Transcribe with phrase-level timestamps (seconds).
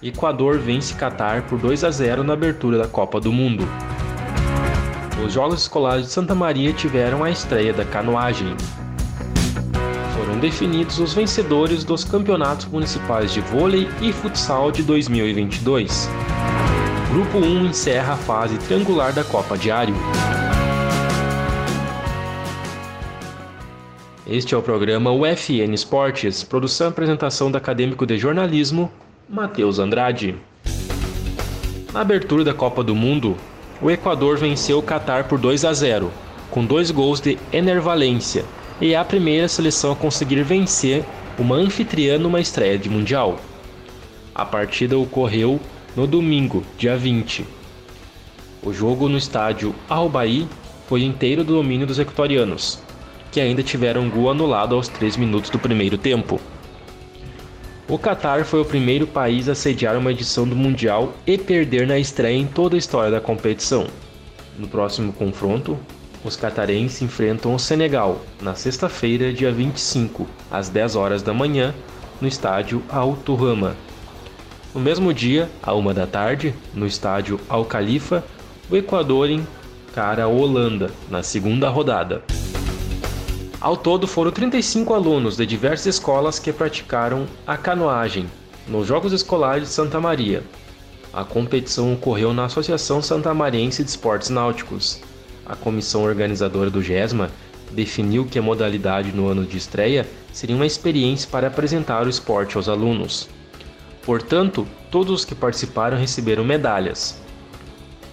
[0.00, 3.64] Equador vence Catar por 2 a 0 na abertura da Copa do Mundo.
[5.26, 8.54] Os Jogos Escolares de Santa Maria tiveram a estreia da canoagem.
[10.16, 16.08] Foram definidos os vencedores dos campeonatos municipais de vôlei e futsal de 2022.
[17.10, 19.96] Grupo 1 encerra a fase triangular da Copa Diário.
[24.24, 28.92] Este é o programa UFN Esportes, produção e apresentação do acadêmico de jornalismo,
[29.30, 30.34] Matheus Andrade.
[31.92, 33.36] Na abertura da Copa do Mundo,
[33.82, 36.10] o Equador venceu o Catar por 2 a 0,
[36.50, 38.42] com dois gols de Enervalência,
[38.80, 41.04] e é a primeira seleção a conseguir vencer
[41.38, 43.38] uma anfitriã numa estreia de Mundial.
[44.34, 45.60] A partida ocorreu
[45.94, 47.44] no domingo, dia 20.
[48.62, 50.48] O jogo no estádio Al-Baí
[50.86, 52.80] foi inteiro do domínio dos equatorianos,
[53.30, 56.40] que ainda tiveram gol anulado aos 3 minutos do primeiro tempo.
[57.88, 61.98] O Catar foi o primeiro país a sediar uma edição do Mundial e perder na
[61.98, 63.86] estreia em toda a história da competição.
[64.58, 65.78] No próximo confronto,
[66.22, 71.74] os catarenses enfrentam o Senegal na sexta-feira, dia 25, às 10 horas da manhã,
[72.20, 73.74] no estádio Al Turrama,
[74.74, 78.22] no mesmo dia, à uma da tarde, no estádio Al Khalifa,
[78.70, 82.22] o Equador encara a Holanda na segunda rodada.
[83.60, 88.30] Ao todo, foram 35 alunos de diversas escolas que praticaram a canoagem
[88.68, 90.44] nos Jogos Escolares de Santa Maria.
[91.12, 95.00] A competição ocorreu na Associação Santamariense de Esportes Náuticos.
[95.44, 97.32] A comissão organizadora do GESMA
[97.72, 102.56] definiu que a modalidade no ano de estreia seria uma experiência para apresentar o esporte
[102.56, 103.28] aos alunos.
[104.04, 107.20] Portanto, todos os que participaram receberam medalhas.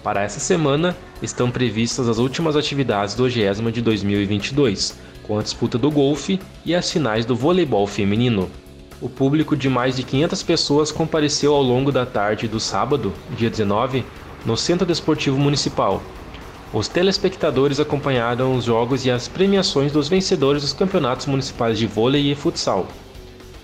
[0.06, 5.80] Para essa semana, estão previstas as últimas atividades do GESMA de 2022, com a disputa
[5.80, 8.48] do golfe e as finais do voleibol feminino.
[9.02, 13.50] O público de mais de 500 pessoas compareceu ao longo da tarde do sábado, dia
[13.50, 14.06] 19,
[14.46, 16.04] no Centro Desportivo Municipal.
[16.72, 22.32] Os telespectadores acompanharam os jogos e as premiações dos vencedores dos campeonatos municipais de vôlei
[22.32, 22.88] e futsal.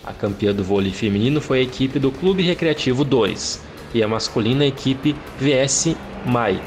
[0.03, 3.61] A campeã do vôlei feminino foi a equipe do Clube Recreativo 2
[3.93, 6.61] e a masculina a equipe VS Mai.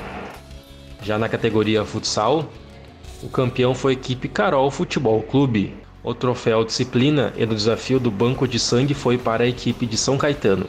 [1.03, 2.51] Já na categoria futsal,
[3.23, 5.75] o campeão foi a equipe Carol Futebol Clube.
[6.03, 9.97] O troféu disciplina e do desafio do banco de sangue foi para a equipe de
[9.97, 10.67] São Caetano.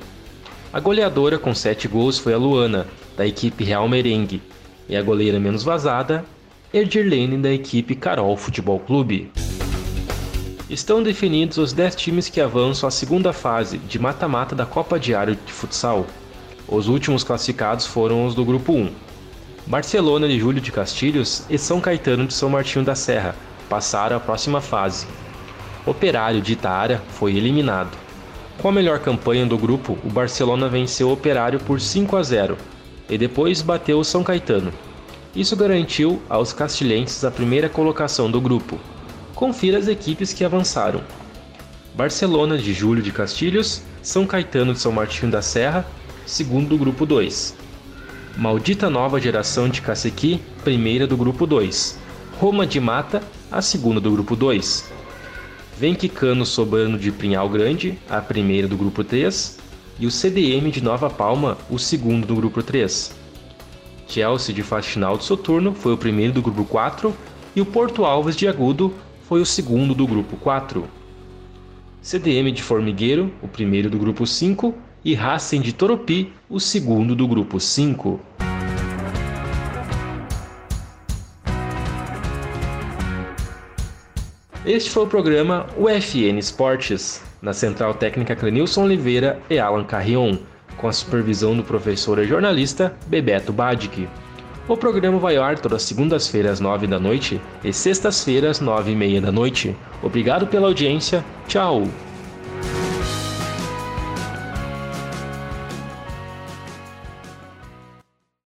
[0.72, 2.86] A goleadora com 7 gols foi a Luana,
[3.18, 4.42] da equipe Real Merengue,
[4.88, 6.24] e a goleira menos vazada,
[6.74, 9.32] Edirlene, da equipe Carol Futebol Clube.
[10.70, 15.36] Estão definidos os 10 times que avançam à segunda fase de mata-mata da Copa Diário
[15.46, 16.06] de Futsal.
[16.68, 18.92] Os últimos classificados foram os do Grupo 1.
[19.68, 23.36] Barcelona de Júlio de Castilhos e São Caetano de São Martinho da Serra
[23.70, 25.06] passaram à próxima fase.
[25.86, 27.96] Operário de Itaara foi eliminado.
[28.58, 32.58] Com a melhor campanha do grupo, o Barcelona venceu o Operário por 5 a 0
[33.08, 34.74] e depois bateu o São Caetano.
[35.36, 38.80] Isso garantiu aos castilhenses a primeira colocação do grupo.
[39.36, 41.02] Confira as equipes que avançaram.
[41.94, 45.86] Barcelona de Júlio de Castilhos, São Caetano de São Martinho da Serra,
[46.26, 47.56] segundo do grupo 2.
[48.36, 52.00] Maldita Nova Geração de Cacequi, primeira do grupo 2.
[52.40, 53.22] Roma de Mata,
[53.52, 54.92] a segunda do grupo 2.
[55.78, 59.60] Venquicano Sobrano de Pinhal Grande, a primeira do grupo 3.
[60.00, 63.14] E o CDM de Nova Palma, o segundo do grupo 3.
[64.08, 67.16] Chelsea de Faxinal de Soturno foi o primeiro do grupo 4
[67.56, 68.94] e o Porto Alves de Agudo
[69.28, 70.86] foi o segundo do grupo 4.
[72.02, 77.28] CDM de Formigueiro, o primeiro do grupo 5, e Racing de Toropi, o segundo do
[77.28, 78.20] grupo 5.
[84.66, 90.40] Este foi o programa UFN Esportes, na Central Técnica Clenilson Oliveira e Alan Carrion,
[90.76, 94.10] com a supervisão do professor e jornalista Bebeto Badic.
[94.68, 98.96] O programa vai ao ar todas segundas-feiras, às nove da noite e sextas-feiras, nove e
[98.96, 99.78] meia da noite.
[100.02, 101.24] Obrigado pela audiência.
[101.48, 101.88] Tchau!